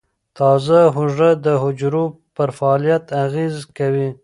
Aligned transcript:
تازه 0.37 0.79
هوږه 0.95 1.29
د 1.45 1.47
حجرو 1.63 2.05
پر 2.35 2.49
فعالیت 2.57 3.05
اغېز 3.25 3.55
کوي. 3.77 4.09